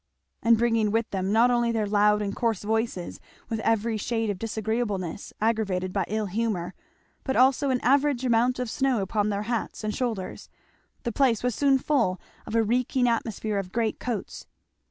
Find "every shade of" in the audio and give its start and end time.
3.59-4.39